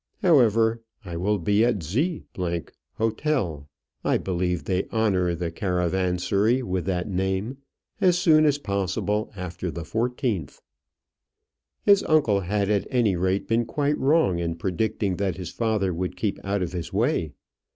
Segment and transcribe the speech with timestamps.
[0.23, 2.61] However, I will be at Z 's
[2.93, 3.69] Hotel
[4.03, 7.59] I believe they honour the caravansary with that name
[7.99, 10.59] as soon as possible after the 14th."
[11.83, 16.17] His uncle had at any rate been quite wrong in predicting that his father would
[16.17, 17.33] keep out of his way.